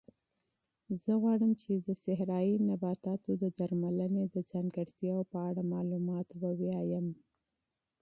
[1.03, 7.07] زه غواړم چې د صحرایي نباتاتو د درملنې د ځانګړتیاوو په اړه معلومات ولولم.